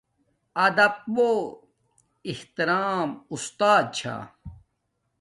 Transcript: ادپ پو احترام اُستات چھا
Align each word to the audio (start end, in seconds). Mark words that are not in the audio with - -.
ادپ 0.65 0.95
پو 1.13 1.27
احترام 2.31 3.09
اُستات 3.33 3.85
چھا 3.97 4.15